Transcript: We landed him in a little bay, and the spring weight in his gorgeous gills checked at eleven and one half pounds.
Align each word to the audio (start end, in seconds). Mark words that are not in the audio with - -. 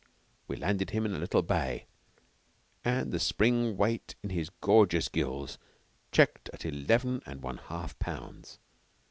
We 0.47 0.55
landed 0.55 0.89
him 0.89 1.05
in 1.05 1.13
a 1.13 1.19
little 1.19 1.43
bay, 1.43 1.85
and 2.83 3.11
the 3.11 3.19
spring 3.19 3.77
weight 3.77 4.15
in 4.23 4.31
his 4.31 4.49
gorgeous 4.49 5.09
gills 5.09 5.59
checked 6.11 6.49
at 6.51 6.65
eleven 6.65 7.21
and 7.27 7.43
one 7.43 7.57
half 7.57 7.99
pounds. 7.99 8.57